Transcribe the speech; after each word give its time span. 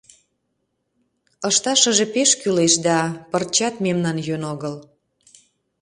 «Ышташыже 1.49 2.05
пеш 2.13 2.31
кӱлеш 2.41 2.73
да... 2.85 2.99
пырчат 3.31 3.75
мемнан 3.85 4.17
йӧн 4.27 4.43
огыл. 4.53 4.75